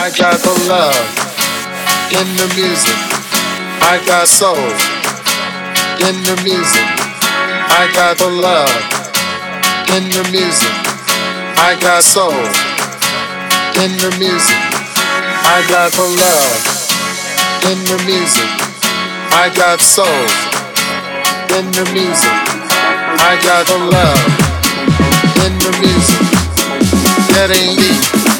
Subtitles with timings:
[0.00, 0.96] I got the love
[2.08, 2.96] in the music.
[3.84, 6.88] I got soul in the music.
[7.68, 8.72] I got the love
[9.92, 10.72] in the music.
[11.60, 12.32] I got soul
[13.76, 14.56] in the music.
[15.44, 16.60] I got the love
[17.68, 18.48] in the music.
[19.36, 20.24] I got soul
[21.60, 22.38] in the music.
[23.20, 24.24] I got the love
[25.44, 26.24] in the music.
[27.36, 28.39] That ain't me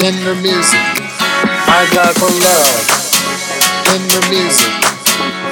[0.00, 0.80] in the music.
[1.68, 2.84] I got the love
[3.92, 4.72] in the music.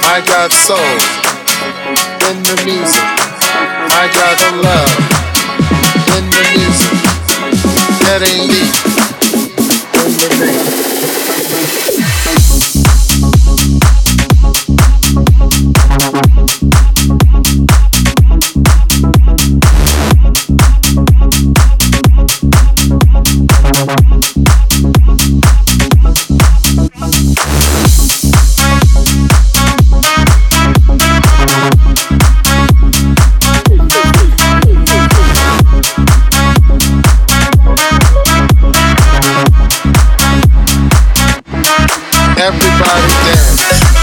[0.08, 0.78] I got soul
[2.30, 3.04] in the music.
[3.92, 4.94] I got love
[6.16, 6.96] in the music.
[8.08, 8.67] That ain't me
[42.40, 43.97] Everybody dance.